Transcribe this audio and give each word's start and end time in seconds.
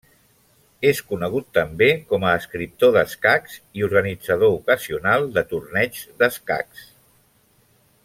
És 0.91 1.01
conegut 1.11 1.45
també 1.57 1.89
com 2.13 2.25
a 2.29 2.31
escriptor 2.39 2.93
d'escacs 2.97 3.59
i 3.81 3.87
organitzador 3.91 4.57
ocasional 4.59 5.31
de 5.39 5.45
torneigs 5.55 6.05
d'escacs. 6.23 6.87